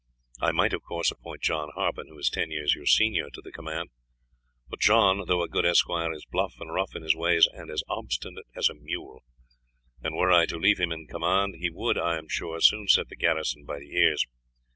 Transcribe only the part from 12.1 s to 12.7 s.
am sure,